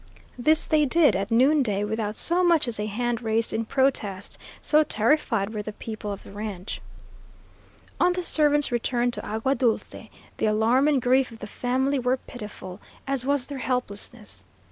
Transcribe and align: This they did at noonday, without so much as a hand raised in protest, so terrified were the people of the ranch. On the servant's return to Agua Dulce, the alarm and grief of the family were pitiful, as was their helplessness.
This 0.35 0.65
they 0.65 0.83
did 0.87 1.15
at 1.15 1.29
noonday, 1.29 1.83
without 1.83 2.15
so 2.15 2.43
much 2.43 2.67
as 2.67 2.79
a 2.79 2.87
hand 2.87 3.21
raised 3.21 3.53
in 3.53 3.65
protest, 3.65 4.39
so 4.59 4.83
terrified 4.83 5.53
were 5.53 5.61
the 5.61 5.73
people 5.73 6.11
of 6.11 6.23
the 6.23 6.31
ranch. 6.31 6.81
On 7.99 8.11
the 8.13 8.23
servant's 8.23 8.71
return 8.71 9.11
to 9.11 9.23
Agua 9.23 9.53
Dulce, 9.53 10.07
the 10.37 10.45
alarm 10.47 10.87
and 10.87 10.99
grief 10.99 11.31
of 11.31 11.37
the 11.37 11.45
family 11.45 11.99
were 11.99 12.17
pitiful, 12.17 12.79
as 13.07 13.27
was 13.27 13.45
their 13.45 13.59
helplessness. 13.59 14.43